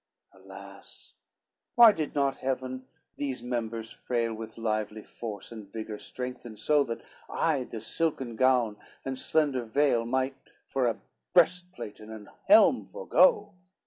LXXXIII 0.33 0.45
"Alas, 0.47 1.13
why 1.75 1.91
did 1.91 2.15
not 2.15 2.37
Heaven 2.37 2.87
these 3.17 3.43
members 3.43 3.91
frail 3.91 4.33
With 4.33 4.57
lively 4.57 5.03
force 5.03 5.51
and 5.51 5.71
vigor 5.71 5.99
strengthen 5.99 6.57
so 6.57 6.83
That 6.83 7.03
I 7.29 7.65
this 7.65 7.85
silken 7.85 8.35
gown 8.35 8.77
and 9.05 9.19
slender 9.19 9.63
veil 9.63 10.03
Might 10.07 10.37
for 10.67 10.87
a 10.87 10.97
breastplate 11.35 11.99
and 11.99 12.11
an 12.11 12.31
helm 12.47 12.87
forego? 12.87 13.53